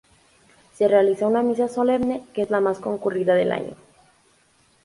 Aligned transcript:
Se 0.73 0.87
realiza 0.87 1.27
una 1.27 1.43
misa 1.43 1.67
solemne, 1.67 2.25
que 2.33 2.41
es 2.41 2.49
la 2.49 2.59
más 2.59 2.79
concurrida 2.79 3.35
del 3.35 3.51
año. 3.51 3.75